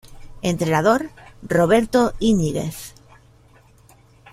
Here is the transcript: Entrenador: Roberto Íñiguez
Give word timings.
Entrenador: 0.41 1.11
Roberto 1.43 2.15
Íñiguez 2.19 2.95